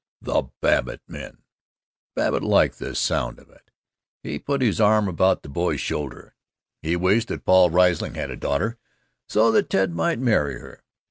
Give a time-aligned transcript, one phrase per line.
[0.19, 1.43] "The Babbitt men!"
[2.15, 3.69] Babbitt liked the sound of it.
[4.23, 6.33] He put his arm about the boy's shoulder.
[6.81, 8.79] He wished that Paul Riesling had a daughter,
[9.29, 10.83] so that Ted might marry her.